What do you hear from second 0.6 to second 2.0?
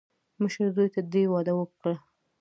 زوی ته دې واده وکړه.